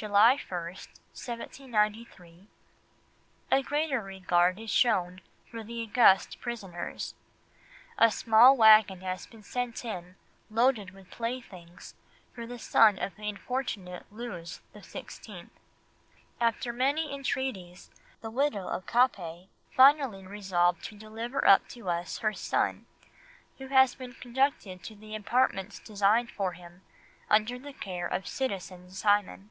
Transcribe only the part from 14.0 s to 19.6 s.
Louis XVI." "After many entreaties the widow of Capet